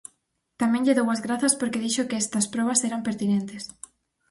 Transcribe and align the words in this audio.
Tamén 0.61 0.83
lle 0.85 0.97
dou 0.97 1.07
as 1.11 1.23
grazas 1.25 1.57
porque 1.59 1.81
dixo 1.85 2.07
que 2.09 2.19
estas 2.23 2.49
probas 2.53 2.83
eran 2.87 3.01
pertinentes. 3.07 3.63